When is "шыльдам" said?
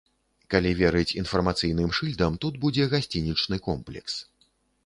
1.97-2.39